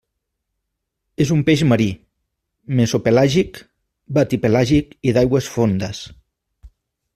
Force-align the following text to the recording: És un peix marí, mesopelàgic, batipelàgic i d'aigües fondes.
És 1.25 1.33
un 1.35 1.43
peix 1.49 1.63
marí, 1.71 1.85
mesopelàgic, 2.79 3.61
batipelàgic 4.19 4.99
i 5.11 5.17
d'aigües 5.19 5.55
fondes. 5.59 6.01